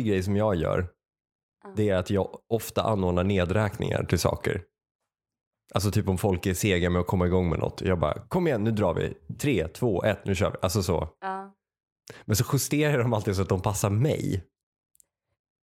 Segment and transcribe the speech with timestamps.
[0.00, 0.88] Vidrig grej som jag gör,
[1.76, 4.62] det är att jag ofta anordnar nedräkningar till saker.
[5.74, 7.80] Alltså typ om folk är sega med att komma igång med något.
[7.80, 9.14] Jag bara, kom igen nu drar vi.
[9.38, 10.56] Tre, två, ett, nu kör vi.
[10.62, 11.08] Alltså så.
[11.20, 11.54] Ja.
[12.24, 14.44] Men så justerar de alltid så att de passar mig.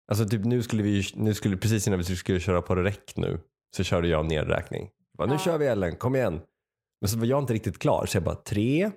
[0.08, 3.40] Alltså typ nu skulle vi, nu skulle, precis innan vi skulle köra på räck nu,
[3.76, 4.82] så körde jag en nedräkning.
[5.12, 5.40] Jag bara, nu Ja.
[5.40, 6.42] kör vi Ellen, kom igen.
[7.02, 8.92] Men så var jag inte riktigt klar, så jag bara, tre,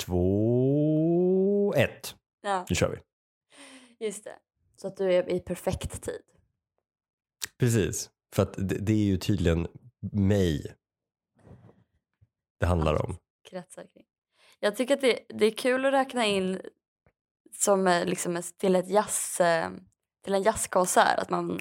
[0.00, 0.87] två,
[1.74, 2.14] ett.
[2.42, 4.06] ja, Nu kör vi.
[4.06, 4.38] just det.
[4.76, 6.22] Så att du är i perfekt tid.
[7.58, 9.66] Precis, för att det, det är ju tydligen
[10.12, 10.74] mig
[12.60, 13.16] det handlar om.
[13.50, 14.04] kretsar kring.
[14.60, 16.60] Jag tycker att det, det är kul att räkna in
[17.52, 19.70] som eh, liksom till, ett jazz, eh,
[20.24, 21.18] till en jazzkonsert.
[21.18, 21.60] Att man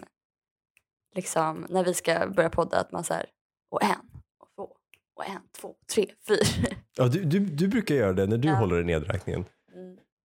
[1.16, 3.26] liksom, när vi ska börja podda, att man så här,
[3.70, 3.90] och en,
[4.38, 4.76] och två,
[5.16, 6.78] och en, två, tre, fyra.
[6.96, 8.56] Ja, du, du, du brukar göra det när du Ja.
[8.56, 9.46] håller i nedräkningen.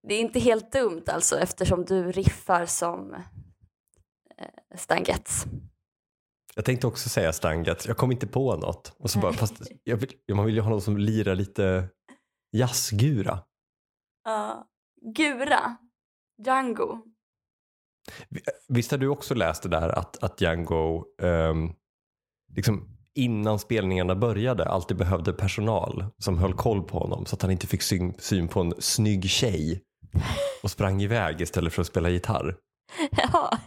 [0.09, 3.15] Det är inte helt dumt alltså eftersom du riffar som
[4.39, 5.45] eh, Stan Getz.
[6.55, 8.95] Jag tänkte också säga stanget, jag kom inte på något.
[8.99, 11.89] Och så bara, fast jag vill, man vill ju ha någon som lirar lite
[12.57, 13.39] jazzgura.
[14.25, 14.69] Ja.
[15.17, 15.77] Gura,
[16.45, 16.99] Django.
[18.69, 21.73] Visst har du också läst det där att, att Django ehm,
[22.55, 27.51] liksom innan spelningarna började alltid behövde personal som höll koll på honom så att han
[27.51, 29.83] inte fick syn, syn på en snygg tjej
[30.63, 32.57] och sprang iväg istället för att spela gitarr.
[33.17, 33.59] Ja.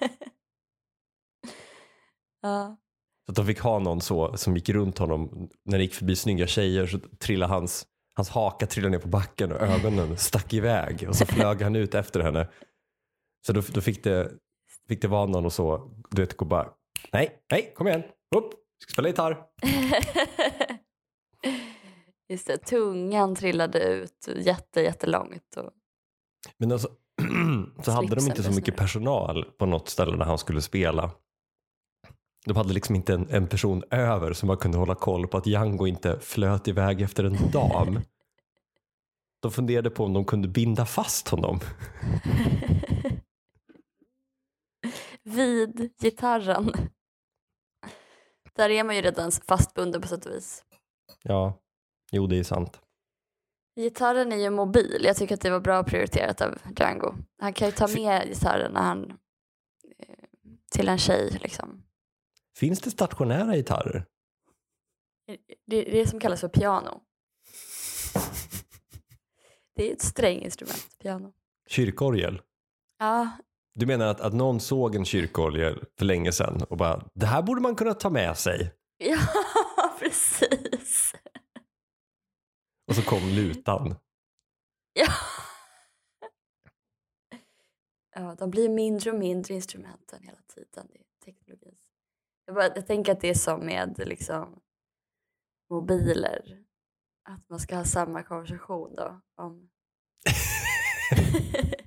[2.42, 2.78] ja.
[3.26, 5.50] Så att de fick ha någon så som gick runt honom.
[5.66, 7.86] När det gick förbi snygga tjejer så trillade hans,
[8.16, 11.06] hans haka trillade ner på backen och ögonen stack iväg.
[11.10, 12.48] Och så flög han ut efter henne.
[13.48, 14.32] Så då, då fick, det,
[14.88, 16.70] fick det vara någon och så, du vet, gå bara,
[17.14, 18.04] nej, nej, kom igen,
[18.36, 19.46] upp, ska spela gitarr.
[22.30, 25.58] Just det, tungan trillade ut jätte, jättelångt.
[25.58, 25.72] Och,
[26.58, 26.90] Men alltså,
[27.84, 31.12] så hade de inte så mycket personal på något ställe där han skulle spela.
[32.46, 35.48] De hade liksom inte en, en person över som man kunde hålla koll på att
[35.48, 38.00] Django inte flöt iväg efter en dam.
[39.42, 41.60] De funderade på om de kunde binda fast honom.
[45.24, 46.72] vid gitarren.
[48.56, 50.64] Där är man ju redan fastbunden på sätt och vis.
[51.22, 51.60] Ja,
[52.12, 52.82] jo det är sant.
[53.76, 55.02] Gitarren är ju mobil.
[55.04, 57.14] Jag tycker att det var bra prioriterat av Django.
[57.42, 59.12] Han kan ju ta med gitarren när han
[60.00, 60.16] eh,
[60.72, 61.84] till en tjej liksom.
[62.58, 64.06] Finns det stationära gitarrer?
[65.68, 67.02] Det är det som kallas för piano.
[69.76, 71.34] Det är ett stränginstrument, piano.
[71.70, 72.42] Kyrkorgel?
[73.00, 73.30] Ja,
[73.76, 77.42] Du menar att, att någon såg en kyrkorgel för länge sedan och bara, det här
[77.42, 78.74] borde man kunna ta med sig.
[78.98, 79.18] ja
[80.00, 81.14] precis.
[82.88, 83.96] Och så kom lutan.
[84.98, 85.14] Ja.
[88.16, 90.88] ja, de blir mindre och mindre instrumenten hela tiden.
[90.92, 91.78] Det är teknologin.
[92.46, 94.62] Jag, bara, jag tänker att det är som med liksom,
[95.70, 96.64] mobiler.
[97.30, 99.22] Att man ska ha samma konversation då.
[99.36, 99.70] Om...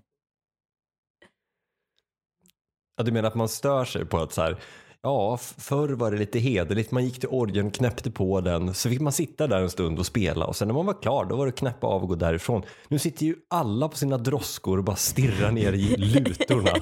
[2.98, 4.62] Ja, du menar att man stör sig på att så här,
[5.02, 9.00] ja, förr var det lite hederligt, man gick till orgeln, knäppte på den, så fick
[9.00, 11.46] man sitta där en stund och spela och sen när man var klar då var
[11.46, 12.62] det knäppa av och gå därifrån.
[12.88, 16.72] Nu sitter ju alla på sina droskor och bara stirrar ner i lutorna.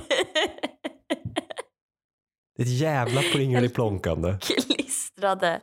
[2.57, 4.39] Det är ett jävla plingeli-plonkande.
[4.41, 5.61] Klistrade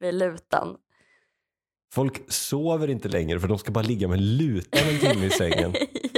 [0.00, 0.76] vid lutan.
[1.92, 5.74] Folk sover inte längre för de ska bara ligga med lutan en timme i sängen.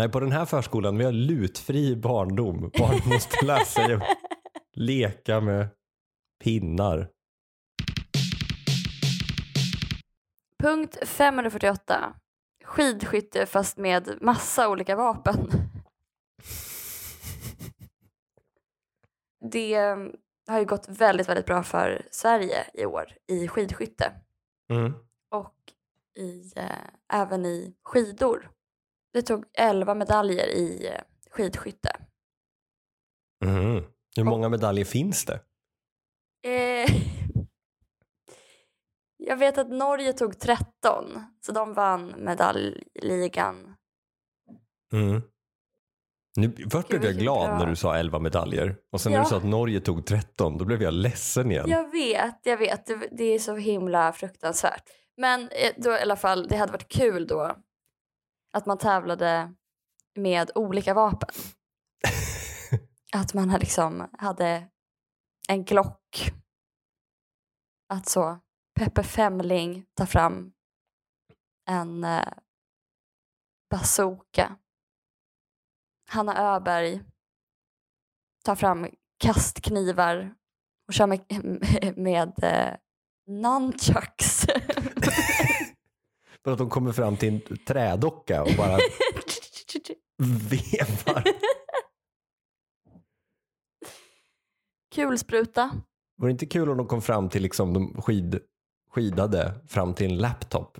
[0.00, 2.70] Nej, på den här förskolan, vi har lutfri barndom.
[2.78, 4.02] Barn måste lära sig att
[4.72, 5.68] leka med
[6.44, 7.08] pinnar.
[10.58, 12.14] Punkt 548.
[12.64, 15.50] Skidskytte fast med massa olika vapen.
[19.50, 19.96] Det eh,
[20.48, 24.12] har ju gått väldigt, väldigt bra för Sverige i år i skidskytte
[24.70, 24.92] Mm.
[25.30, 25.54] och
[26.16, 28.50] i, eh, även i skidor.
[29.12, 31.90] Det tog 11 medaljer i eh, skidskytte.
[33.44, 33.84] Mm.
[34.16, 35.40] Hur många medaljer finns det?
[36.46, 36.90] Eh,
[39.16, 43.74] jag vet att Norge tog 13, så de vann medaljligan.
[44.92, 45.22] Mm.
[46.36, 47.58] Nu, först blev jag glad bra.
[47.58, 49.24] när du sa 11 medaljer och sen när Ja.
[49.24, 51.68] du sa att Norge tog 13 då blev jag ledsen igen.
[51.68, 52.86] Jag vet, jag vet.
[52.86, 54.82] Det, det är så himla fruktansvärt.
[55.16, 57.56] Men eh, då i alla fall, det hade varit kul då
[58.52, 59.54] att man tävlade
[60.14, 61.34] med olika vapen.
[63.12, 64.68] att man liksom hade
[65.48, 66.32] en Glock.
[67.88, 68.38] Att så
[68.74, 70.52] Peppe Femling tar fram
[71.68, 72.32] en, eh,
[73.70, 74.56] bazooka.
[76.08, 77.02] Hanna Öberg
[78.44, 78.88] tar fram
[79.18, 80.34] kastknivar
[80.88, 81.24] och kör med,
[81.96, 82.76] med eh,
[83.26, 84.46] nunchucks.
[86.44, 88.78] För att de kommer fram till en trädocka och bara
[90.50, 91.24] vevar.
[94.94, 95.70] Kulspruta.
[96.16, 98.38] Var det inte kul om de kom fram till liksom de skid,
[98.90, 100.78] skidade fram till en laptop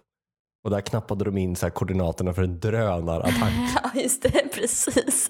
[0.64, 3.52] och där knappade de in så här koordinaterna för en drönarattack.
[3.82, 4.48] Ja, just det.
[4.54, 5.28] Precis.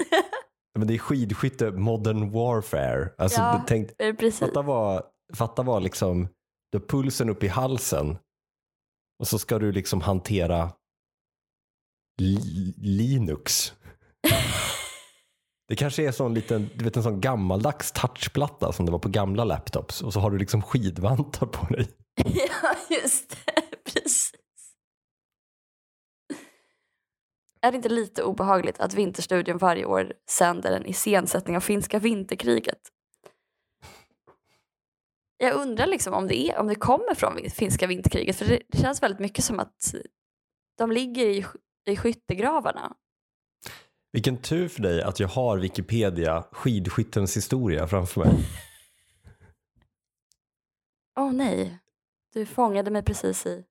[0.79, 3.11] Men det är skidskytte modern warfare.
[3.19, 3.65] Alltså, Ja.
[3.67, 4.39] tänk, precis.
[4.39, 5.03] fatta vad,
[5.35, 6.29] fatta vad liksom,
[6.73, 8.19] du har pulsen upp i halsen
[9.21, 10.73] och så ska du liksom hantera
[12.21, 13.73] li, Linux.
[15.69, 19.09] Det kanske är sån liten, du vet en sån gammaldags touchplatta som det var på
[19.09, 21.89] gamla laptops och så har du liksom skidvantar på dig.
[22.25, 23.93] Ja, just det.
[23.93, 24.33] Precis.
[27.63, 32.81] Är det inte lite obehagligt att Vinterstudion varje år sänder en iscensättning av finska vinterkriget?
[35.43, 39.03] Jag undrar liksom om det, är, om det kommer från finska vinterkriget för det, känns
[39.03, 39.95] väldigt mycket som att
[40.79, 41.45] de ligger i,
[41.87, 42.93] i skyttegravarna.
[44.13, 48.35] Vilken tur för dig att jag har Wikipedia skidskyttens historia framför mig.
[51.19, 51.79] Åh oh, nej,
[52.33, 53.65] du fångade mig precis i...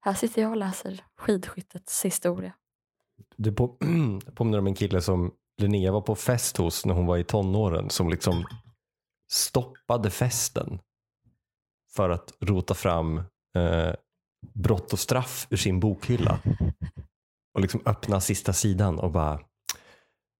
[0.00, 2.52] Här sitter jag och läser skidskyttets historia.
[3.36, 3.68] Det på,
[4.34, 7.90] påminner om en kille som Linnea var på fest hos när hon var i tonåren
[7.90, 8.44] som liksom
[9.34, 10.78] stoppade festen
[11.94, 13.18] för att rota fram
[13.56, 13.94] eh,
[14.54, 16.38] brott och straff ur sin bokhylla.
[17.54, 19.40] Och liksom öppna sista sidan och bara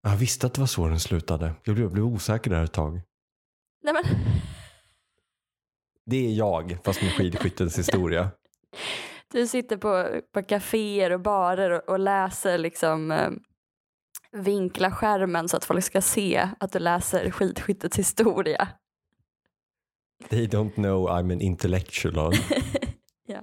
[0.02, 1.54] jag visste att det var så den slutade.
[1.64, 3.00] Jag blev, jag blev osäker där ett tag.
[3.82, 4.04] Nej men...
[6.06, 8.30] Det är jag fast med skidskyttens historia.
[9.32, 13.30] Du sitter på, på kaféer och barer och, och läser liksom eh,
[14.32, 18.68] vinkla skärmen så att folk ska se att du läser skidskyttets historia.
[20.28, 22.32] They don't know I'm an intellectual.
[23.26, 23.40] Ja.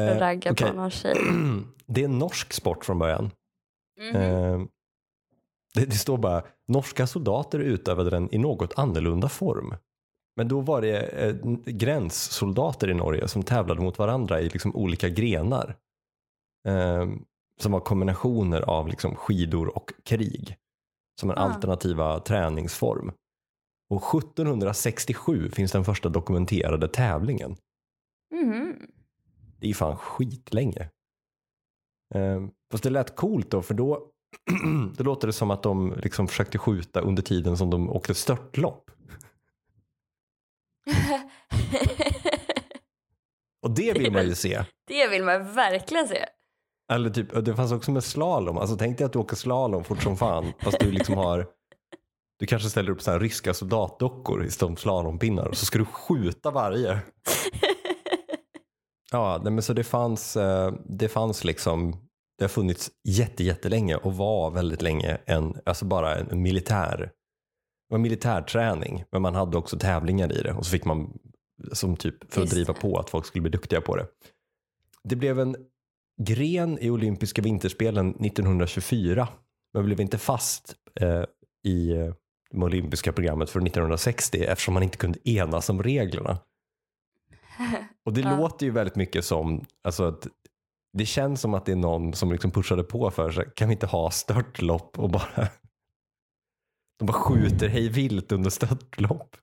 [0.00, 0.68] Eh, Ragga okej.
[0.68, 1.16] på någon tjej.
[1.86, 3.30] Det är en norsk sport från början.
[4.00, 4.16] Mhm.
[4.16, 4.60] Eh,
[5.74, 9.74] det, det står bara norska soldater utövade den i något annorlunda form.
[10.36, 15.08] Men då var det eh, gränssoldater i Norge som tävlade mot varandra i liksom olika
[15.08, 15.76] grenar.
[16.68, 17.06] Eh,
[17.60, 20.56] som var kombinationer av liksom skidor och krig.
[21.20, 21.40] Som en Ah.
[21.40, 23.12] alternativa träningsform.
[23.90, 27.56] Och 1767 finns den första dokumenterade tävlingen.
[28.34, 28.76] Mhm.
[29.58, 30.90] Det är fan skitlänge.
[32.14, 34.10] Eh, fast det lät coolt då, för då,
[34.96, 38.90] då låter det som att de liksom försökte skjuta under tiden som de åkte störtlopp.
[43.62, 44.64] Och det vill man ju se.
[44.86, 46.24] det vill man verkligen se.
[46.92, 48.58] Eller typ, det fanns också med slalom.
[48.58, 51.46] Alltså tänk dig att du åker slalom fort som fan, fast du liksom har
[52.40, 56.50] du kanske ställer upp så här ryska soldatdockor i slalompinnar och så ska du skjuta
[56.50, 56.98] varje.
[59.12, 61.92] Ja, men så det fanns, eh, det fanns liksom,
[62.38, 67.12] det har funnits jätte, jättelänge och var väldigt länge en, alltså bara en, militär,
[67.88, 71.18] var militärträning, men man hade också tävlingar i det och så fick man
[71.72, 74.06] som typ för att driva på att folk skulle bli duktiga på det.
[75.04, 75.56] Det blev en
[76.22, 79.28] gren i olympiska vinterspelen 1924,
[79.74, 81.24] men blev inte fast eh,
[81.64, 82.14] i eh,
[82.50, 86.38] det olympiska programmet för 1960 eftersom man inte kunde enas om reglerna.
[88.04, 88.36] Och det Ja.
[88.36, 90.26] låter ju väldigt mycket som, alltså att
[90.98, 93.72] det känns som att det är någon som liksom pushade på för sig, kan vi
[93.74, 95.48] inte ha störtlopp och bara
[96.98, 99.36] de bara skjuter hej vilt under störtlopp.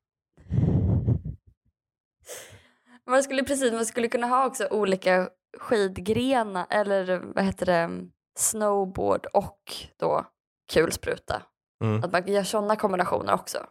[3.09, 7.89] Man skulle precis, man skulle kunna ha också olika skidgrenar eller vad heter det,
[8.37, 10.25] snowboard och då
[10.73, 11.41] kulspruta.
[11.83, 12.03] Mm.
[12.03, 13.65] Att man gör sådana kombinationer också.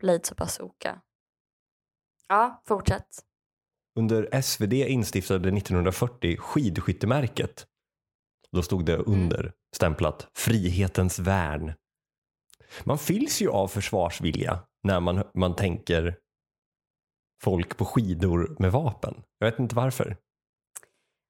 [0.00, 1.00] Blades och bazooka.
[2.28, 3.24] Ja, fortsätt.
[3.98, 7.66] Under SvD instiftade 1940 skidskyttemärket.
[8.50, 11.74] Då stod det under stämplat frihetens värn.
[12.84, 16.18] Man fylls ju av försvarsvilja när man, man tänker
[17.42, 19.22] folk på skidor med vapen.
[19.38, 20.16] Jag vet inte varför.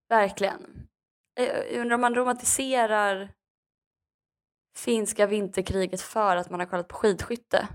[0.08, 0.88] Verkligen.
[1.34, 3.32] Jag undrar om man romantiserar
[4.84, 7.68] finska vinterkriget för att man har kollat på skidskytte.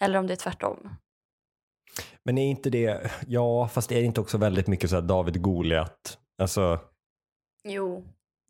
[0.00, 0.88] Eller om det är tvärtom.
[2.22, 6.18] Men är inte det, ja fast är det inte också väldigt mycket så David Goliat?
[6.38, 6.78] Alltså
[7.64, 8.04] Jo,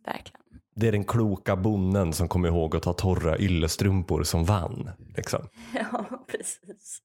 [0.04, 0.40] verkligen.
[0.74, 4.90] det är den kloka bonden som kommer ihåg att ta torra yllestrumpor som vann.
[5.16, 5.48] Liksom.
[5.74, 6.98] Ja, precis.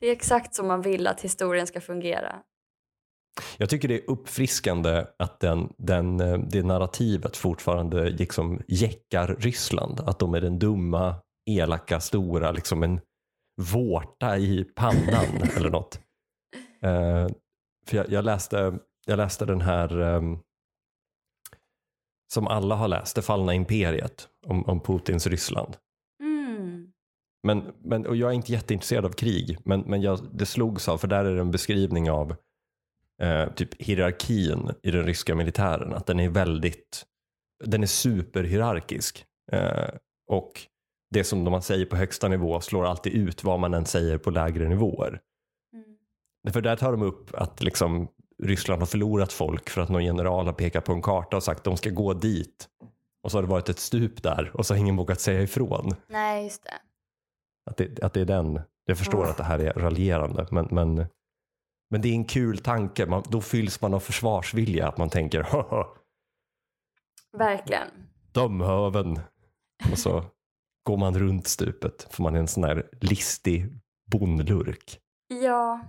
[0.00, 2.42] Det är exakt som man vill att historien ska fungera.
[3.56, 10.00] Jag tycker det är uppfriskande att den, den, eh, det narrativet fortfarande liksom jäckar Ryssland.
[10.00, 11.14] Att de är den dumma,
[11.50, 13.00] elaka, stora, liksom en
[13.60, 16.00] vårta i pannan eller något.
[16.84, 17.28] Uh,
[17.86, 20.38] för jag, jag, läste, jag läste den här um,
[22.32, 25.76] som alla har läst, Det fallna imperiet om, om Putins Ryssland.
[26.22, 26.92] Mm.
[27.42, 30.98] Men, men, och jag är inte jätteintresserad av krig, men, men jag, det slogs av,
[30.98, 32.36] för där är det en beskrivning av
[33.22, 37.04] eh, typ hierarkin i den ryska militären, att den är väldigt,
[37.64, 39.24] den är superhierarkisk.
[39.52, 39.88] Eh,
[40.28, 40.52] och
[41.10, 44.30] det som man säger på högsta nivå slår alltid ut vad man än säger på
[44.30, 45.20] lägre nivåer.
[45.72, 46.52] Mm.
[46.52, 48.08] För där tar de upp att liksom
[48.42, 51.58] Ryssland har förlorat folk för att någon general har pekat på en karta och sagt
[51.58, 52.68] att de ska gå dit.
[53.22, 55.94] Och så har det varit ett stup där och så har ingen vågat säga ifrån.
[56.06, 56.74] Nej, just det.
[57.70, 58.60] Att det, att det är den.
[58.84, 59.30] Jag förstår Ja.
[59.30, 61.06] att det här är raljerande men, men,
[61.92, 63.06] men det är en kul tanke.
[63.06, 64.88] Man, då fylls man av försvarsvilja.
[64.88, 65.46] Att man tänker
[67.32, 67.88] Verkligen.
[68.32, 69.20] dumhöven.
[69.92, 70.24] Och så
[70.84, 73.66] går man runt stupet för man är en sån här listig
[74.12, 74.98] bondlurk.
[75.42, 75.80] Ja,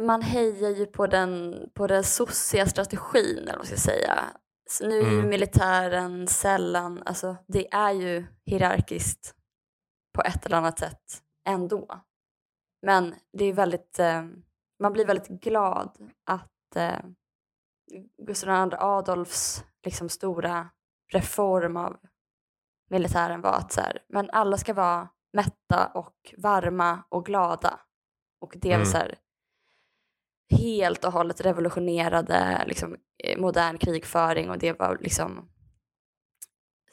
[0.00, 4.24] man hejar ju på den, på den sossiga strategin, eller vad man ska säga.
[4.70, 5.28] Så nu är ju Mm.
[5.28, 9.34] militären sällan, alltså det är ju hierarkiskt
[10.14, 12.00] på ett eller annat sätt ändå.
[12.86, 14.24] Men det är väldigt, eh,
[14.78, 16.98] man blir väldigt glad att eh,
[18.26, 20.70] Gustav II Adolfs liksom stora
[21.12, 21.96] reform av
[22.90, 27.80] militären var att så här, men alla ska vara mätta och varma och glada.
[28.40, 28.78] Och det Mm.
[28.80, 29.18] var så här,
[30.50, 35.50] helt och hållet revolutionerade liksom, eh, modern krigföring och det var liksom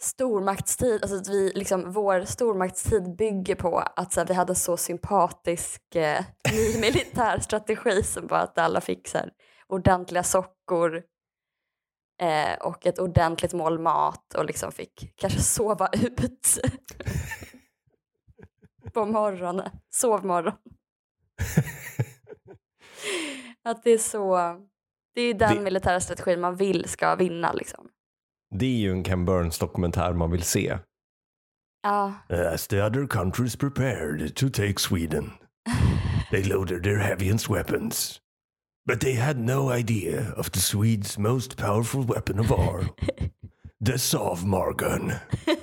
[0.05, 4.77] stormaktstid, alltså att vi, liksom, vår stormaktstid bygger på att så här, vi hade så
[4.77, 9.31] sympatisk eh, ny militär strategi som var att alla fick så här,
[9.67, 11.03] ordentliga sockor
[12.21, 16.13] eh, och ett ordentligt mål mat och liksom fick kanske sova ut
[18.93, 20.53] på morgonen, sovmorgon.
[23.63, 24.37] att det är så,
[25.15, 27.89] det är den Det- militära strategin man vill ska vinna liksom.
[28.57, 30.77] Det är ju en Ken Burns dokumentär man vill se.
[31.83, 35.31] Ja, As the other countries prepared to take Sweden,
[36.31, 38.21] they loaded their heaviest weapons.
[38.87, 42.83] But they had no idea of the Swedes' most powerful weapon of all,
[43.85, 45.19] the Sovmargun.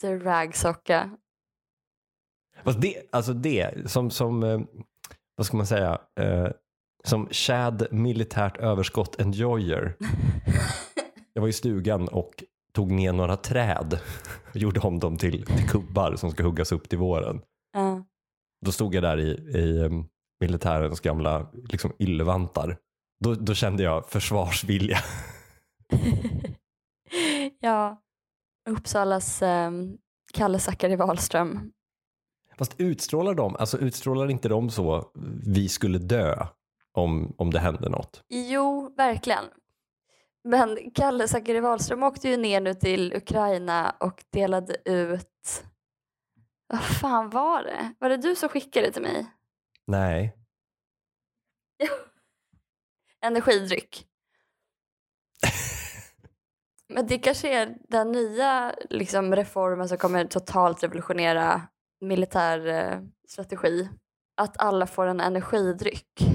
[0.00, 1.10] the ragsocka.
[2.64, 4.60] Fast det, alltså det, som, som eh,
[5.36, 6.48] vad ska man säga, eh,
[7.04, 9.96] som Chad militärt överskott enjoyer.
[11.32, 13.98] Jag var i stugan och tog ner några träd
[14.50, 17.40] och gjorde om dem till, till kubbar som ska huggas upp till våren.
[17.72, 18.04] Ja.
[18.64, 20.04] Då stod jag där i, i em,
[20.40, 22.78] militärens gamla liksom, yllevantar.
[23.20, 24.98] Då, då kände jag försvarsvilja.
[27.60, 28.02] ja,
[28.70, 29.98] Uppsalas um,
[30.32, 31.72] Kalle Zackari Wahlström.
[32.58, 35.10] Fast utstrålar de, alltså utstrålar inte de så
[35.46, 36.46] vi skulle dö
[36.92, 38.24] om, om det hände något?
[38.28, 39.44] Jo, verkligen.
[40.44, 45.64] Men Kalle Zackari Wahlström åkte ju ner nu till Ukraina och delade ut...
[46.66, 47.94] Vad fan var det?
[47.98, 49.26] Var det du som skickade det till mig?
[49.86, 50.36] Nej.
[53.20, 54.06] Energidryck.
[56.88, 61.62] Men det kanske är den nya liksom, reformen som kommer totalt revolutionera
[62.00, 63.88] militär eh, strategi.
[64.36, 66.31] Att alla får en energidryck.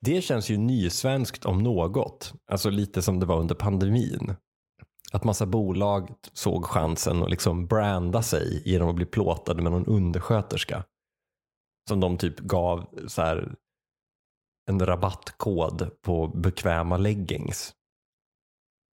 [0.00, 2.34] Det känns ju nysvenskt om något.
[2.50, 4.36] Alltså lite som det var under pandemin.
[5.12, 9.86] Att massa bolag såg chansen att liksom branda sig genom att bli plåtade med någon
[9.86, 10.84] undersköterska.
[11.88, 13.54] Som de typ gav så här
[14.70, 17.72] en rabattkod på bekväma leggings.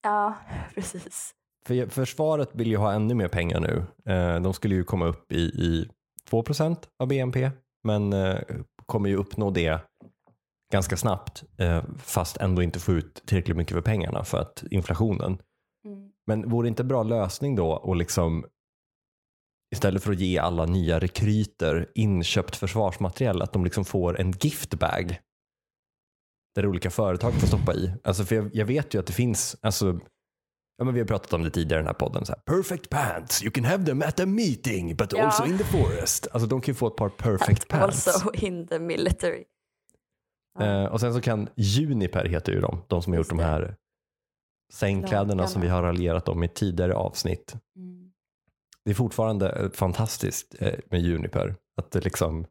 [0.03, 0.33] Ja,
[0.75, 1.31] precis.
[1.67, 3.85] För försvaret vill ju ha ännu mer pengar nu.
[4.13, 5.89] Eh, De skulle ju komma upp i, i
[6.29, 7.51] 2% av BNP.
[7.83, 8.39] Men eh,
[8.85, 9.79] kommer ju uppnå det
[10.75, 11.43] ganska snabbt.
[11.57, 15.37] eh, Fast ändå inte få ut tillräckligt mycket för pengarna för att inflationen.
[15.85, 16.09] Mm.
[16.27, 18.45] Men vore det inte en bra lösning då att liksom
[19.75, 25.19] istället för att ge alla nya rekryter inköpt försvarsmateriel att de liksom får en giftbag
[26.55, 27.93] där olika företag får stoppa i.
[28.03, 29.99] Alltså för jag, jag vet ju att det finns, alltså,
[30.77, 32.89] ja men vi har pratat om det tidigare i den här podden, så här, perfect
[32.89, 35.23] pants, you can have them at a meeting but Ja.
[35.25, 36.27] also in the forest.
[36.31, 38.07] Alltså de kan ju få ett par perfect pants.
[38.07, 39.43] Also in the military.
[40.59, 43.75] Eh, och sen så kan Juniper heter ju de, de som har gjort de här
[44.73, 47.55] sängkläderna som vi har raljerat om i tidigare avsnitt.
[47.75, 48.11] Mm.
[48.85, 51.55] det är fortfarande eh, fantastiskt eh, med Juniper.
[51.77, 52.45] Att det liksom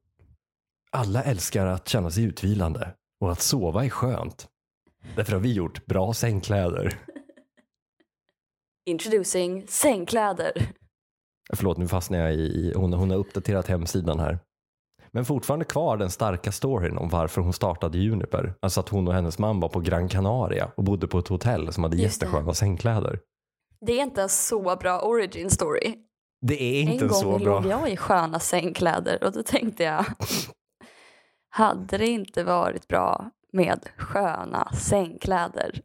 [0.91, 4.49] Alla älskar att känna sig utvilande och att sova är skönt.
[5.17, 6.99] Därför har vi gjort bra sängkläder.
[8.87, 10.53] Introducing sängkläder.
[11.53, 14.39] Förlåt, nu fastnar jag i, hon, hon har uppdaterat hemsidan här.
[15.15, 18.55] Men fortfarande kvar den starka storyn om varför hon startade Juniper.
[18.61, 21.73] Alltså att hon och hennes man var på Gran Canaria och bodde på ett hotell
[21.73, 23.21] som hade jättesköna sängkläder.
[23.81, 25.95] Det är inte en så bra origin story.
[26.41, 27.71] Det är inte en gång så låg bra.
[27.71, 30.05] jag i sköna sängkläder och då tänkte jag,
[31.49, 35.81] hade det inte varit bra med sköna sängkläder?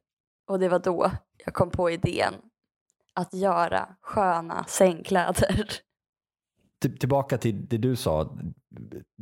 [0.48, 1.12] Och det var då
[1.45, 2.33] jag kom på idén
[3.13, 5.69] att göra sköna sängkläder.
[6.81, 8.38] Ty- Tillbaka till det du sa.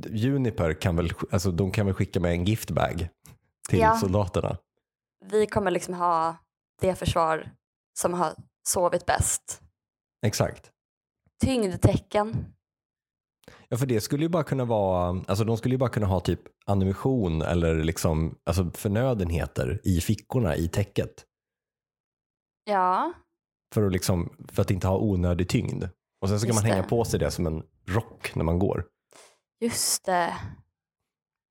[0.10, 3.10] Juniper kan väl, alltså de kan väl skicka med en giftbag
[3.70, 3.98] till Ja.
[3.98, 4.58] soldaterna.
[5.26, 6.36] Vi kommer liksom ha
[6.82, 7.52] det försvar
[8.00, 8.34] som har
[8.68, 9.62] sovit bäst.
[10.26, 10.72] Exakt.
[11.44, 12.46] Tyngdtecken.
[13.70, 16.20] Ja, för det skulle ju bara kunna vara, alltså de skulle ju bara kunna ha
[16.20, 21.26] typ ammunition eller liksom, alltså förnödenheter i fickorna i täcket.
[22.64, 23.14] Ja,
[23.74, 25.84] För att, liksom, för att inte ha onödig tyngd.
[26.20, 26.88] Och sen så kan Just man hänga det.
[26.90, 28.86] på sig det som en rock när man går.
[29.60, 30.34] just det.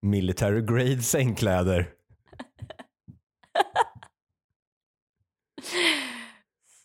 [0.03, 1.93] Military grade sängkläder.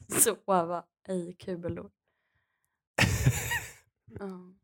[0.22, 1.90] Sova i kulor.
[4.20, 4.56] Mm.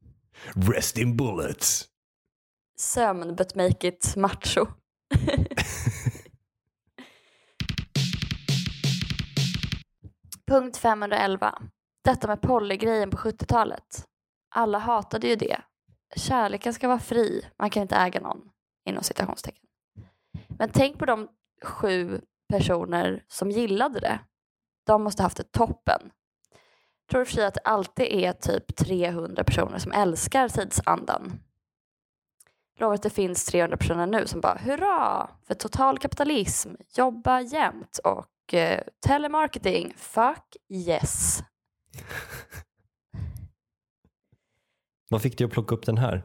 [0.74, 1.86] Rest in bullets.
[2.80, 4.66] Sömn but make it macho.
[10.48, 11.52] Punkt 511.
[12.08, 14.08] Detta med polygrejen på 70-talet.
[14.50, 15.62] Alla hatade ju det.
[16.16, 17.46] Kärleken ska vara fri.
[17.60, 18.50] Man kan inte äga någon.
[18.86, 19.66] Inom citationstecken.
[20.48, 21.28] Men tänk på de
[21.64, 24.20] sju personer som gillade det.
[24.86, 26.00] De måste haft det toppen.
[26.02, 31.40] Jag Tror du för sig att det alltid är typ 300 personer som älskar tidsandan?
[32.80, 38.00] Lovar att det finns 300 personer nu som bara hurra för total kapitalism, jobba jämt
[38.04, 41.44] och eh, telemarketing, fuck yes.
[45.10, 46.24] Vad fick dig att plocka upp den här?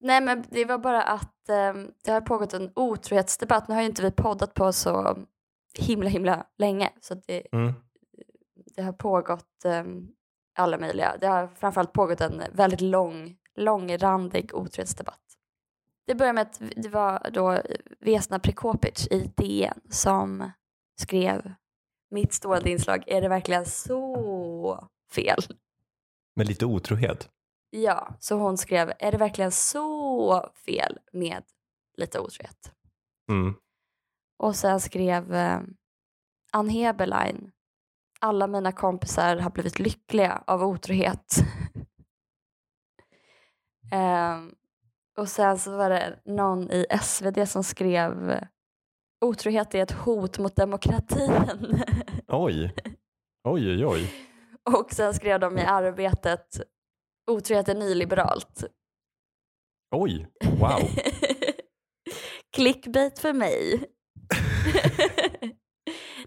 [0.00, 3.68] Nej men det var bara att eh, det har pågått en otrohetsdebatt.
[3.68, 5.18] Nu har ju inte vi poddat på så
[5.78, 7.72] himla himla länge så det, Mm.
[8.76, 9.84] det har pågått eh,
[10.58, 11.16] alla möjliga.
[11.20, 15.20] Det har framförallt pågått en väldigt lång, långrandig otrohetsdebatt.
[16.06, 17.62] Det började med att det var då
[18.00, 20.50] Vesna Prekopic i DN som
[21.00, 21.54] skrev
[22.10, 25.42] mitt stående inslag, är det verkligen så fel?
[26.36, 27.28] Med lite otrohet.
[27.70, 31.42] Ja, så hon skrev, är det verkligen så fel med
[31.96, 32.72] lite otrohet?
[33.30, 33.54] Mm.
[34.38, 35.60] Och sen skrev eh,
[36.52, 37.52] Ann Heberlein,
[38.20, 41.34] alla mina kompisar har blivit lyckliga av otrohet.
[43.92, 44.54] Ehm,
[45.16, 48.40] och sen så var det någon i SvD som skrev
[49.20, 51.32] otrohet är ett hot mot demokratin.
[52.28, 52.74] Oj.
[53.44, 54.12] Oj, oj, oj.
[54.76, 56.60] och sen skrev de i arbetet
[57.30, 58.64] otrohet är nyliberalt.
[59.90, 60.26] Oj.
[60.44, 60.80] Wow.
[62.52, 63.90] Clickbait för mig.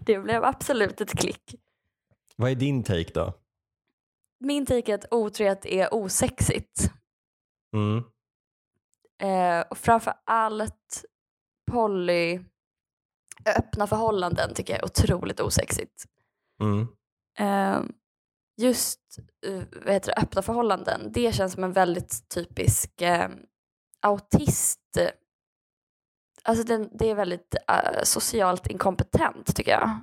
[0.00, 1.54] det blev absolut ett klick.
[2.36, 3.32] Vad är din take då?
[4.40, 6.90] Min take är att otrohet är osexigt.
[7.76, 8.04] Mm.
[9.22, 11.04] Eh, och framför allt
[11.72, 12.40] poly
[13.46, 16.04] öppna förhållanden tycker jag är otroligt osexigt.
[16.60, 16.86] Mm.
[17.38, 17.82] Eh,
[18.56, 19.00] just
[19.46, 23.28] eh, vad heter det, öppna förhållanden, det känns som en väldigt typisk eh,
[24.02, 24.80] autist.
[26.44, 27.54] Alltså den, det är väldigt
[28.02, 30.00] socialt inkompetent tycker jag.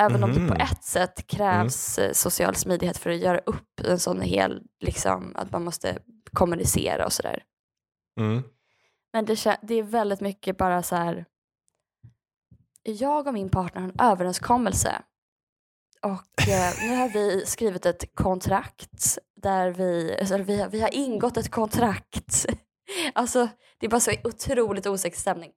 [0.00, 0.60] Även om det på Mhm.
[0.60, 5.50] ett sätt krävs eh, social smidighet för att göra upp en sån hel, liksom att
[5.52, 5.98] man måste
[6.32, 7.42] kommunicera och sådär.
[8.20, 8.42] Mm.
[9.12, 11.26] Men det, det är väldigt mycket bara så här.
[12.82, 15.02] Jag och min partner har en överenskommelse.
[16.02, 20.94] Och eh, nu har vi skrivit ett kontrakt där vi, alltså vi, har, vi har
[20.94, 22.46] ingått ett kontrakt.
[23.14, 25.52] Alltså det är bara så otroligt osexig stämning.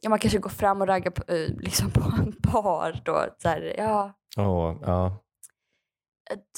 [0.00, 3.26] Ja, man kanske går fram och raggar på, eh, liksom på en bar då.
[3.38, 5.22] Så här, ja, Åh, ja.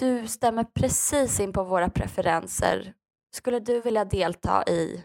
[0.00, 2.94] du stämmer precis in på våra preferenser.
[3.34, 5.04] Skulle du vilja delta i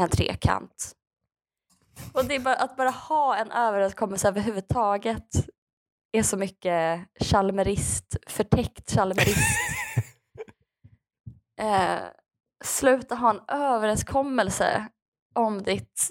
[0.00, 0.95] en trekant?
[2.12, 5.46] Och det är bara, att bara ha en överenskommelse överhuvudtaget
[6.12, 9.58] är så mycket chalmerist, förtäckt chalmerist.
[11.60, 11.98] eh,
[12.64, 14.86] sluta ha en överenskommelse
[15.34, 16.10] om ditt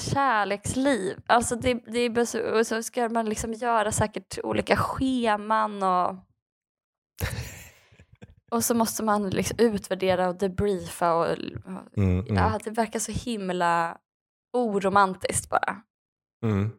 [0.00, 1.20] kärleksliv.
[1.26, 6.16] Alltså det, det är så, och så ska man liksom göra säkert olika scheman och
[8.50, 11.14] Och så måste man liksom utvärdera och debriefa.
[11.14, 13.98] Och, Mm, mm, ja, det verkar så himla
[14.56, 15.82] oromantiskt bara.
[16.44, 16.70] mm,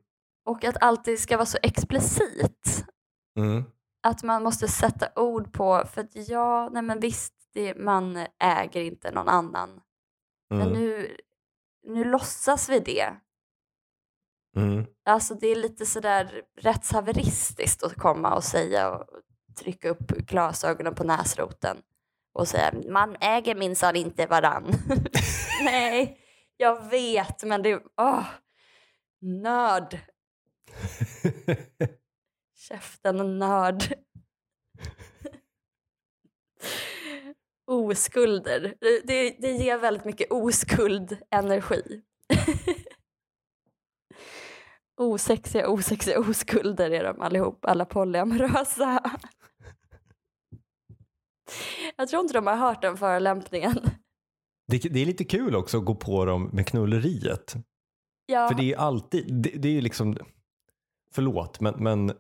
[0.46, 2.86] Och att alltid ska vara så explicit.
[3.40, 3.64] mm,
[4.08, 8.82] Att man måste sätta ord på, för att ja, nej men visst, det, man äger
[8.82, 9.82] inte någon annan.
[10.50, 11.18] Men mm, nu,
[11.88, 13.14] nu låtsas vi det.
[14.56, 14.86] mm.
[15.06, 19.06] Alltså det är lite sådär rättshaveristiskt att komma och säga och
[19.60, 21.78] trycka upp glasögonen på näsroten
[22.34, 24.72] och säga man äger minsann inte varann.
[25.64, 26.20] Nej,
[26.58, 27.84] jag vet men det.
[27.98, 28.26] Åh,
[29.22, 30.00] nörd.
[32.56, 33.84] Käften nörd.
[37.66, 38.76] Oskulder.
[38.80, 42.02] Det, det, det ger väldigt mycket oskuld energi.
[44.98, 49.20] Osexiga, osexiga oskulder är de allihop, alla polyamorösa.
[51.96, 53.90] Jag tror inte de har hört den förolämpningen.
[54.68, 57.56] Det, det är lite kul också att gå på dem med knulleriet.
[58.26, 60.18] Ja, För det är ju alltid, det, det är ju liksom,
[61.12, 62.14] förlåt men, men,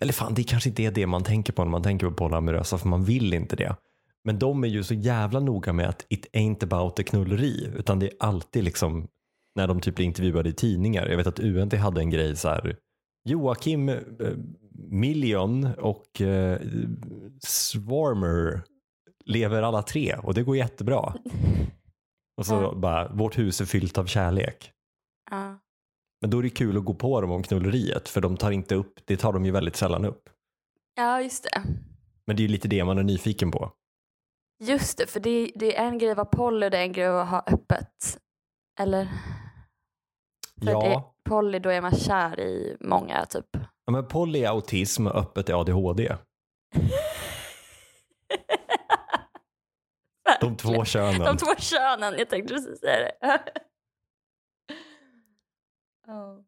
[0.00, 2.78] eller fan det kanske inte är det man tänker på när man tänker på polyamorösa
[2.78, 3.76] för man vill inte det.
[4.24, 7.98] Men de är ju så jävla noga med att it ain't about the knulleri utan
[7.98, 9.08] det är alltid liksom
[9.54, 11.06] när de typ blir intervjuade i tidningar.
[11.06, 12.76] Jag vet att UNT hade en grej så här
[13.24, 13.96] Joakim eh,
[14.72, 16.60] Million och eh,
[17.42, 18.62] Swarmer
[19.24, 21.14] lever alla tre och det går jättebra.
[22.40, 22.74] Och så Ja.
[22.74, 24.72] bara, vårt hus är fyllt av kärlek.
[25.30, 25.58] ja.
[26.20, 28.74] Men då är det kul att gå på dem om knulleriet för de tar inte
[28.74, 30.28] upp, det tar de ju väldigt sällan upp.
[30.96, 31.62] ja, just det.
[32.26, 33.72] Men det är ju lite det man är nyfiken på.
[34.62, 36.92] Just det, för det, det är en grej att vara poly och det är en
[36.92, 38.18] grej att ha öppet.
[38.80, 39.04] Eller?
[40.64, 40.80] För Ja,
[41.24, 43.46] det, poly, då är man kär i många typ.
[43.84, 46.16] ja, men poly är autism och öppet är ADHD.
[50.40, 51.20] De två könen.
[51.20, 53.38] De två könen, jag tänkte precis säga det.
[56.06, 56.44] Ja.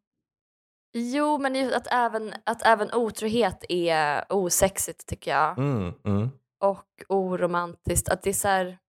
[0.93, 5.57] Jo, men att även, att även otrohet är osexigt tycker jag.
[5.57, 6.29] Mm, mm.
[6.59, 8.09] Och oromantiskt.
[8.09, 8.77] Att det är så här...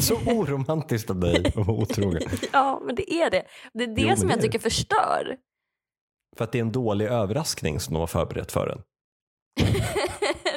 [0.00, 2.22] Så oromantiskt av dig att vara otrogen.
[2.52, 3.44] ja, men det är det.
[3.72, 4.42] Det är det Jo, som jag det.
[4.42, 5.36] tycker förstör.
[6.36, 8.82] För att det är en dålig överraskning som de har förberett för en.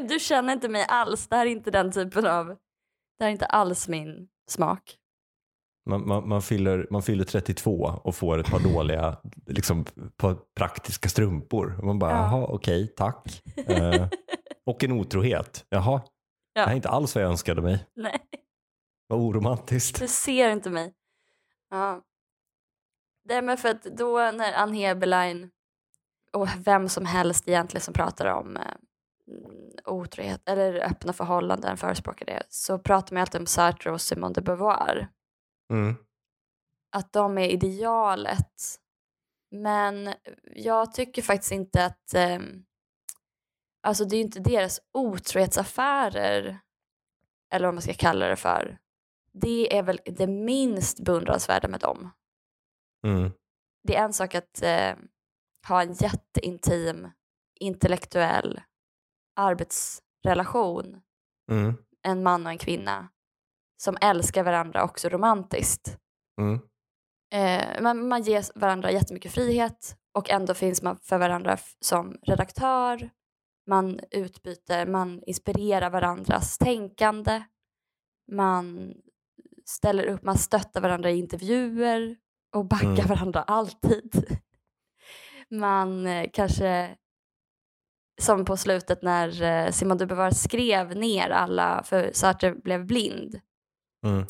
[0.10, 1.28] Du känner inte mig alls.
[1.28, 2.48] Det här är inte den typen av...
[3.18, 4.96] Det här är inte alls min smak.
[5.90, 7.72] Man, man, man, fyller, man fyller 32
[8.04, 9.86] och får ett par dåliga liksom,
[10.18, 11.76] par praktiska strumpor.
[11.80, 12.18] Och man bara, Ja.
[12.18, 13.42] jaha okej, tack.
[13.68, 14.08] Eh,
[14.66, 15.66] och en otrohet.
[15.70, 16.02] Jaha,
[16.56, 17.86] det här är inte alls vad jag önskade mig.
[17.96, 18.20] Nej,
[19.08, 20.00] Vad oromantiskt.
[20.00, 20.94] du ser inte mig.
[21.70, 22.02] Ja.
[23.24, 25.50] Det är med för att då när Ann Heberlein
[26.34, 28.64] och vem som helst egentligen som pratar om eh,
[29.86, 34.42] otrohet eller öppna förhållanden förespråkar det så pratar man alltid om Sartre och Simone de
[34.42, 35.08] Beauvoir.
[35.72, 35.96] Mm.
[36.92, 38.80] att de är idealet.
[39.52, 40.14] Men
[40.56, 42.14] jag tycker faktiskt inte att...
[42.14, 42.40] Eh,
[43.84, 46.60] alltså det är ju inte deras otrohetsaffärer,
[47.54, 48.78] eller vad man ska kalla det för.
[49.34, 52.10] Det är väl det minst beundransvärda med dem.
[53.08, 53.32] Mm.
[53.84, 54.96] Det är en sak att eh,
[55.68, 57.10] ha en jätteintim,
[57.60, 58.62] intellektuell
[59.36, 61.02] arbetsrelation,
[61.52, 61.74] Mm.
[62.04, 63.10] en man och en kvinna,
[63.84, 65.98] som älskar varandra också romantiskt.
[66.42, 66.60] Mm.
[67.34, 73.10] Eh, man, man ger varandra jättemycket frihet och ändå finns man för varandra som redaktör.
[73.68, 77.44] Man utbyter, man inspirerar varandras tänkande.
[78.32, 78.94] Man
[79.66, 82.18] ställer upp, man stöttar varandra i intervjuer
[82.56, 83.08] och backar Mm.
[83.08, 84.12] varandra alltid.
[85.52, 86.96] Man eh, kanske,
[88.20, 93.40] som på slutet när eh, Simone de Beauvoir skrev ner alla, för Sartre blev blind,
[94.06, 94.26] Mm.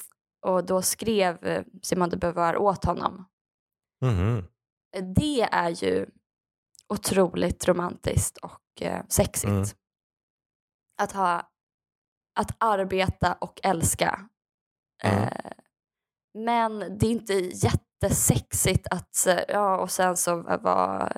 [0.46, 3.26] och då skrev eh, Simone de Beauvoir åt honom.
[4.06, 4.44] Mhm.
[5.16, 6.06] Det är ju
[6.94, 9.50] otroligt romantiskt och eh, sexigt.
[9.50, 9.66] Mm.
[11.02, 11.50] Att ha,
[12.40, 14.30] att arbeta och älska.
[15.04, 15.24] Mm.
[15.24, 15.52] Eh,
[16.34, 21.12] men det är inte jättesexigt att, ja och sen så var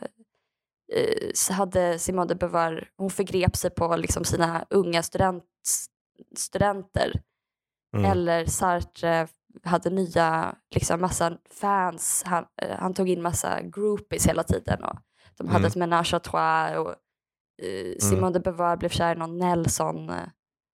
[1.52, 5.44] hade Simone de Beauvoir, hon förgrep sig på liksom sina unga student,
[6.38, 7.22] studenter.
[7.98, 8.12] Mm.
[8.12, 9.28] Eller Sartre
[9.64, 12.24] hade nya, liksom massa fans.
[12.26, 14.84] Han, eh, han tog in massa groupies hela tiden.
[14.84, 14.98] Och
[15.38, 15.68] de hade Mm.
[15.68, 16.78] ett menage à trois.
[16.78, 16.90] Och,
[17.66, 20.16] eh, Simone de Beauvoir blev kär i någon Nelson, eh,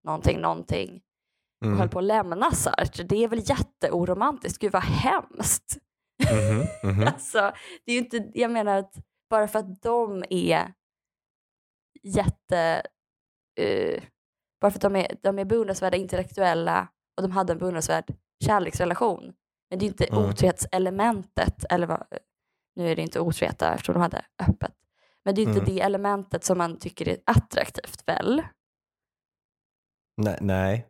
[0.04, 1.00] någonting, någonting.
[1.60, 1.78] Och Mm.
[1.78, 3.04] höll på att lämna Sartre.
[3.04, 4.58] Det är väl jätteoromantiskt.
[4.58, 5.76] Gud vad hemskt.
[6.32, 6.64] Mhm.
[6.92, 7.06] Mhm.
[7.06, 7.52] Alltså,
[7.86, 8.94] det är ju inte, jag menar att
[9.34, 10.72] bara för att de är
[12.02, 12.82] jätte...
[13.60, 14.02] eh,
[14.60, 19.34] Bara för att de är, de är beundransvärda intellektuella och de hade en beundransvärd kärleksrelation.
[19.70, 20.24] Men det är inte Mm.
[20.24, 22.06] otrohetselementet, eller vad,
[22.76, 24.74] nu är det inte otrohet där eftersom de hade öppet.
[25.24, 25.74] Men det är inte Mm.
[25.74, 28.42] det elementet som man tycker är attraktivt väl?
[30.16, 30.88] Nej, nej.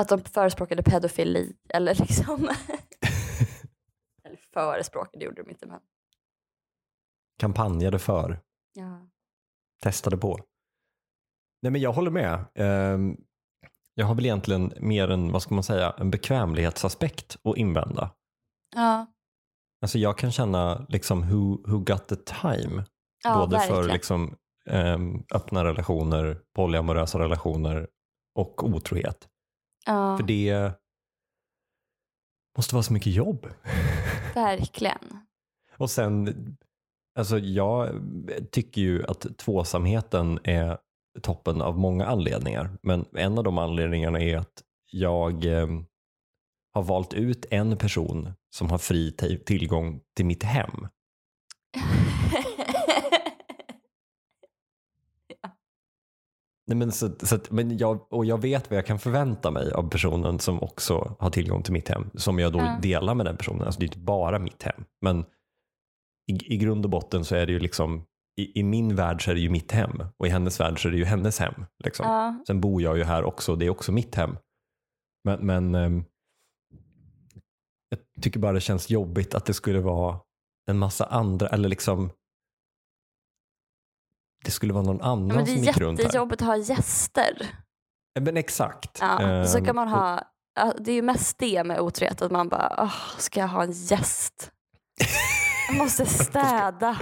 [0.00, 2.48] Att de förespråkade pedofili eller liksom
[4.24, 5.80] eller förespråkade gjorde de inte men
[7.38, 8.40] kampanjade för,
[8.74, 9.08] ja.
[9.82, 10.38] testade på.
[11.62, 12.44] Nej men jag håller med.
[12.54, 13.16] Ehm,
[13.94, 18.10] Jag har väl egentligen mer en, vad ska man säga, en bekvämlighetsaspekt att invända.
[18.76, 19.06] Ja,
[19.82, 22.84] Alltså jag kan känna liksom who, who got the time.
[23.24, 23.82] ja både verkligen.
[23.84, 27.88] för liksom, ehm, öppna relationer, polyamorösa relationer
[28.34, 29.28] och otrohet.
[29.86, 30.72] ja, För det
[32.56, 33.46] måste vara så mycket jobb.
[34.34, 35.18] verkligen.
[35.78, 36.26] Och sen,
[37.18, 37.90] alltså jag
[38.50, 40.78] tycker ju att tvåsamheten är
[41.22, 42.78] toppen av många anledningar.
[42.82, 45.66] Men en av de anledningarna är att jag eh,
[46.72, 50.70] har valt ut en person som har fri ti- tillgång till mitt hem.
[56.66, 59.72] Nej, men så, så att, men jag, och jag vet vad jag kan förvänta mig
[59.72, 62.10] av personen som också har tillgång till mitt hem.
[62.14, 62.78] Som jag då Ja.
[62.82, 63.62] delar med den personen.
[63.62, 64.84] Alltså det är inte bara mitt hem.
[65.00, 65.24] Men
[66.30, 68.04] i, i grund och botten så är det ju liksom,
[68.40, 70.02] i, i min värld så är det ju mitt hem.
[70.18, 71.54] Och i hennes värld så är det ju hennes hem.
[71.84, 72.06] Liksom.
[72.06, 74.36] ja, Sen bor jag ju här också, det är också mitt hem.
[75.24, 76.04] Men, men ehm,
[77.88, 80.20] jag tycker bara det känns jobbigt att det skulle vara
[80.70, 82.10] en massa andra, eller liksom
[84.44, 86.04] det skulle vara någon annan men det som är gick runt här.
[86.06, 87.46] jättejobbigt att ha gäster.
[88.12, 88.98] Ja, Men exakt.
[89.00, 90.22] Ja, så Ehm, kan man och- ha,
[90.54, 93.62] ja, det är ju mest det med otrohet, att man bara, "Åh, ska jag ha
[93.62, 94.52] en gäst?
[95.78, 96.98] Måste städa.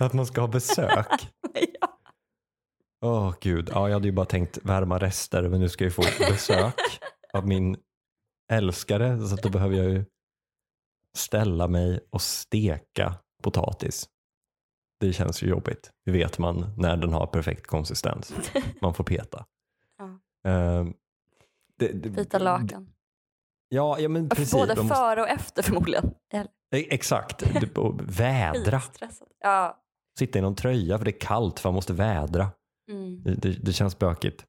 [0.00, 1.28] Att man ska ha besök.
[1.80, 1.98] ja.
[3.04, 5.94] Åh gud, ja, jag hade ju bara tänkt värma rester men nu ska jag ju
[5.94, 6.02] få
[6.32, 6.74] besök
[7.32, 7.76] av min
[8.52, 10.04] älskare så att då behöver jag ju
[11.16, 14.08] ställa mig och steka potatis.
[15.00, 15.90] Det känns ju jobbigt.
[16.04, 18.32] Det vet man när den har perfekt konsistens.
[18.80, 19.46] Man får peta.
[19.98, 20.18] Ja.
[20.50, 20.94] Ehm,
[21.78, 22.92] det, det, Byta lakan.
[23.68, 24.52] Ja, ja men precis.
[24.52, 26.10] Både De måste- före och efter förmodligen.
[26.72, 27.42] Exakt.
[28.00, 28.82] Vädra.
[29.40, 29.76] Ja.
[30.18, 32.50] Sitta i någon tröja för det är kallt för man måste vädra.
[32.90, 33.22] Mm.
[33.22, 34.44] Det, det, det känns bökigt.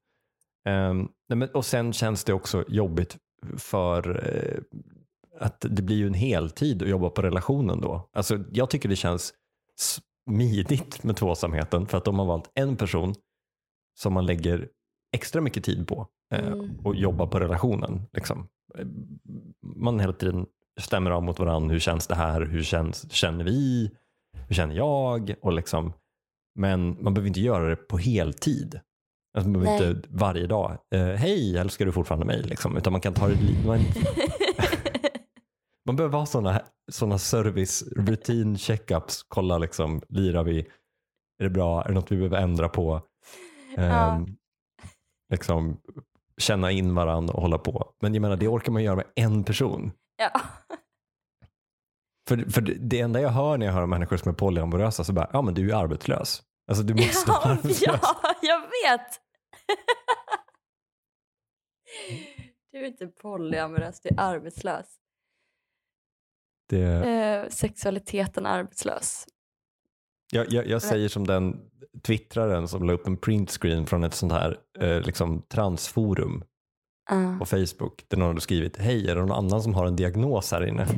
[0.68, 3.16] Ehm, nej men, och sen känns det också jobbigt
[3.56, 4.78] för eh,
[5.40, 8.10] att det blir ju en heltid att jobba på relationen då.
[8.12, 9.34] Alltså, jag tycker det känns
[9.78, 13.14] smidigt med tvåsamheten för att de har valt en person
[13.98, 14.68] som man lägger
[15.16, 16.70] extra mycket tid på eh, Mm.
[16.84, 18.02] och jobbar på relationen.
[18.12, 18.48] Liksom.
[18.78, 18.86] Eh,
[19.62, 20.46] Man hela tiden
[20.80, 21.72] stämmer av mot varandra.
[21.72, 22.40] Hur känns det här?
[22.40, 23.90] Hur känns, känner vi?
[24.48, 25.34] Hur känner jag?
[25.42, 25.92] Och liksom,
[26.58, 28.80] men man behöver inte göra det på heltid.
[29.38, 29.90] Alltså man behöver Nej.
[29.96, 30.78] inte varje dag.
[30.94, 32.42] Eh, Hej, älskar du fortfarande mig?
[32.42, 32.76] Liksom.
[32.76, 33.78] Utan man kan ta det li- man,
[35.86, 39.22] man behöver ha sådana såna service rutin checkups.
[39.28, 40.58] Kolla liksom, lirar vi?
[41.38, 41.82] Är det bra?
[41.84, 43.02] Är det något vi behöver ändra på?
[43.76, 43.82] Ja.
[43.82, 44.26] Ehm,
[45.32, 45.76] liksom,
[46.40, 47.92] känna in varandra och hålla på.
[48.00, 49.92] Men jag menar, det orkar man göra med en person.
[50.16, 50.40] ja.
[52.28, 55.12] För, för det- enda jag hör när jag hör om människor som är polyamorösa så
[55.12, 56.42] bara, ja men du är ju arbetslös.
[56.70, 58.00] Alltså du måste vara Ja, arbetslös.
[58.02, 59.20] ja, jag vet.
[62.72, 64.86] Du är inte polyamorös, du är arbetslös.
[66.68, 69.26] Det, Eh, sexualiteten arbetslös.
[70.32, 71.60] Jag, jag, jag säger som den
[72.02, 76.44] twittraren som la upp en printscreen från ett sånt här eh, liksom, transforum
[77.10, 77.36] Ja.
[77.38, 80.52] på Facebook där någon hade skrivit, hej är det någon annan som har en diagnos
[80.52, 80.86] här inne?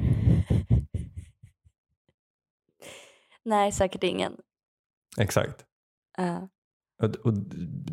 [3.44, 4.36] Nej, säkert ingen.
[5.18, 5.64] Exakt.
[6.18, 6.42] Eh,
[7.02, 7.32] Och, och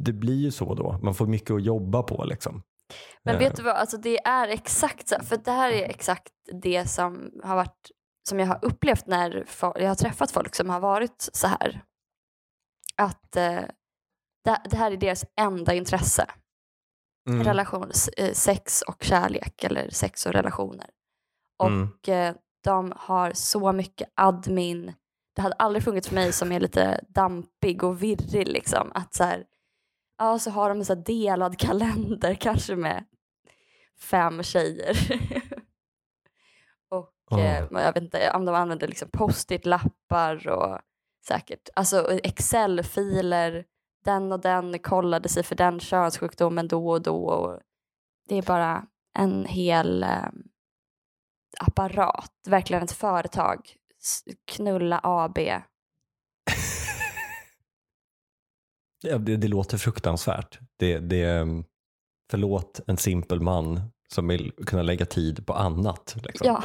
[0.06, 2.64] det blir ju så då, man får mycket att jobba på liksom.
[3.24, 6.34] Men Eh, vet du vad, alltså det är exakt så, för det här är exakt
[6.62, 7.90] det som har varit
[8.30, 11.82] som jag har upplevt när jag har träffat folk som har varit så här.
[12.96, 13.62] Att eh,
[14.44, 16.26] det, det här är deras enda intresse.
[17.30, 20.90] mm, Relation, eh, sex och kärlek eller sex och relationer.
[21.64, 21.84] Mm.
[21.84, 24.94] Och eh, de har så mycket admin.
[25.36, 28.48] Det hade aldrig funnits för mig som är lite dampig och virrig.
[28.48, 28.92] Liksom.
[28.94, 29.46] Att så här,
[30.18, 33.06] ja, så har de en så delad kalender kanske med
[34.02, 34.98] fem tjejer.
[37.32, 40.80] Eh, jag vet inte om de använder liksom post-it-lappar och
[41.28, 43.66] säkert alltså Excel-filer.
[44.06, 47.26] Den och den kollade sig för den könssjukdomen då och då.
[47.26, 47.60] Och
[48.30, 48.86] det är bara
[49.18, 50.30] en hel eh,
[51.60, 53.76] apparat, verkligen ett företag.
[54.46, 55.38] Knulla AB.
[59.02, 60.60] Ja, det, det låter fruktansvärt.
[60.78, 61.46] Det, det,
[62.32, 66.16] Förlåt en simpel man som vill kunna lägga tid på annat.
[66.24, 66.48] Liksom.
[66.48, 66.64] Ja.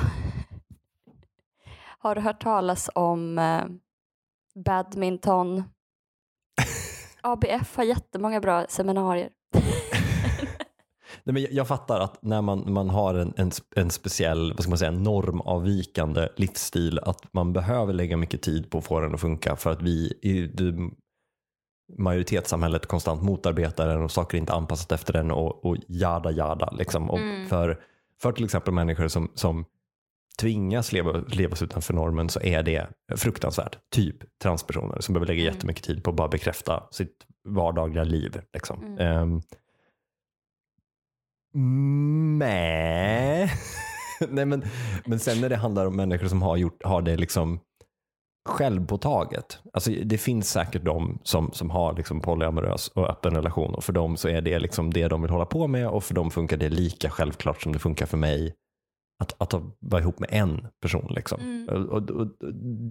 [2.04, 3.64] Har du hört talas om eh,
[4.64, 5.62] badminton?
[7.22, 9.30] ABF har jättemånga bra seminarier.
[11.24, 14.62] Nej, men jag, jag fattar att när man, man har en, en, en speciell vad
[14.62, 19.14] ska man säga, normavvikande livsstil att man behöver lägga mycket tid på att få den
[19.14, 20.90] att funka för att vi i det,
[21.98, 26.70] majoritetssamhället konstant motarbetar den och saker är inte anpassat efter den och, och jada jada.
[26.70, 27.10] Liksom.
[27.10, 27.48] Och Mm.
[27.48, 27.80] för,
[28.22, 29.64] för till exempel människor som, som
[30.40, 33.78] tvingas leva, leva sig utanför normen så är det fruktansvärt.
[33.94, 35.54] Typ transpersoner som behöver lägga Mm.
[35.54, 38.40] jättemycket tid på att bara bekräfta sitt vardagliga liv.
[38.52, 38.96] Liksom.
[38.98, 39.40] Mm.
[42.38, 43.50] Nej.
[44.28, 44.64] Nej men,
[45.04, 47.60] men sen när det handlar om människor som har, gjort, har det liksom
[48.48, 49.58] självpåtaget.
[49.72, 53.92] Alltså det finns säkert de som, som har liksom polyamorös och öppen relation och för
[53.92, 56.56] dem så är det liksom det de vill hålla på med och för dem funkar
[56.56, 58.54] det lika självklart som det funkar för mig
[59.18, 61.12] att, att vara ihop med en person.
[61.14, 61.40] Liksom.
[61.40, 61.68] Mm.
[61.68, 62.28] Och, och, och,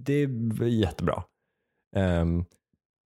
[0.05, 1.23] det är jättebra.
[1.95, 2.45] Ehm,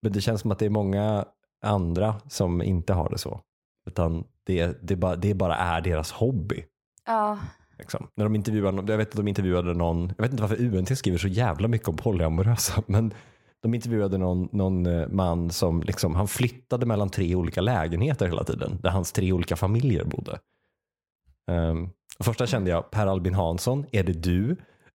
[0.02, 1.26] men det känns som att det är många
[1.65, 3.41] andra som inte har det så.
[3.88, 6.65] Utan det, det, bara, det bara är deras hobby.
[7.06, 7.39] Ja,
[7.82, 8.08] Liksom.
[8.15, 11.17] När de intervjuade, jag vet att de intervjuade någon, jag vet inte varför UNT skriver
[11.17, 13.13] så jävla mycket om polyamorösa, men
[13.62, 18.43] de intervjuade någon, någon eh, man som liksom, han flyttade mellan tre olika lägenheter hela
[18.43, 20.39] tiden, där hans tre olika familjer bodde.
[21.52, 21.90] Um,
[22.24, 24.52] första kände jag, Per Albin Hansson, är det du?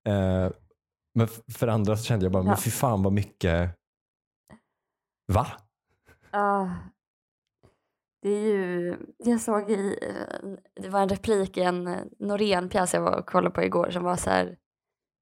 [0.07, 0.51] Eh,
[1.15, 2.47] men för andra så kände jag bara, Ja.
[2.47, 3.75] men fy fan vad mycket,
[5.33, 5.47] va?
[6.31, 6.75] Ja.
[8.21, 9.99] Det är ju, jag såg i,
[10.81, 14.03] det var en replik i en eh, Norén-pjäs jag var och kollade på igår som
[14.03, 14.57] var så här.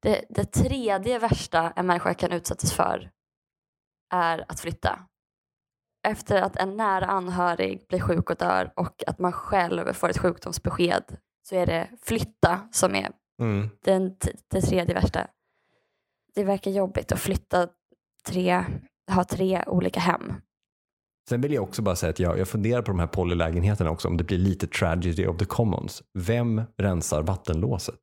[0.02, 3.12] Det, det tredje värsta en människa kan utsättas för
[4.14, 5.00] är att flytta.
[6.08, 10.18] Efter att en nära anhörig blir sjuk och dör och att man själv får ett
[10.18, 13.70] sjukdomsbesked så är det flytta som är Mm.
[13.84, 15.28] den, det tredje värsta.
[16.36, 17.70] Det verkar jobbigt att flytta
[18.28, 18.66] tre,
[19.12, 20.34] ha tre olika hem.
[21.30, 24.08] Sen vill jag också bara säga att jag, jag funderar på de här polylägenheterna också,
[24.08, 26.04] om det blir lite tragedy of the commons.
[26.14, 28.00] Vem rensar vattenlåset?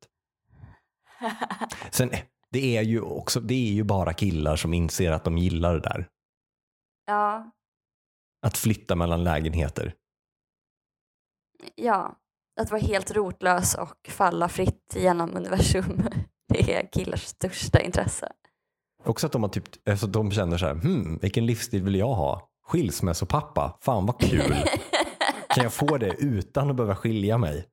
[1.91, 2.09] Sen,
[2.51, 5.79] det är ju också, det är ju bara killar som inser att de gillar det
[5.81, 6.07] där.
[7.05, 7.51] ja,
[8.45, 9.93] Att flytta mellan lägenheter.
[11.75, 12.15] ja,
[12.61, 16.03] att vara helt rotlös och falla fritt genom universum.
[16.47, 18.31] Det är killars största intresse.
[19.03, 22.13] Också att de, har typ, alltså de känner så här, hmm, vilken livsstil vill jag
[22.13, 22.49] ha?
[22.67, 24.55] Skilsmässopappa, fan vad kul.
[25.55, 27.65] Kan jag få det utan att behöva skilja mig?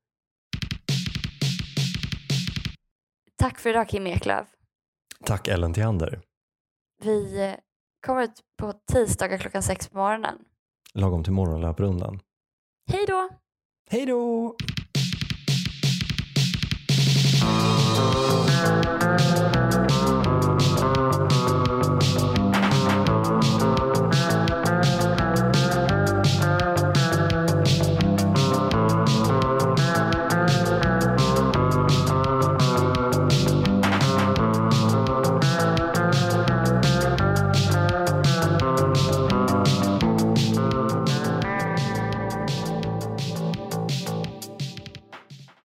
[3.39, 4.47] Tack för idag Kim Eklöf.
[5.25, 6.21] Tack Ellen Theander.
[7.03, 7.55] Vi eh,
[8.07, 10.39] kommer ut på tisdagar klockan sex på morgonen.
[10.95, 12.21] Lagom till morgonlöprundan.
[12.93, 13.29] Hej då!
[13.93, 14.57] Hej då!
[19.31, 19.70] Thank you.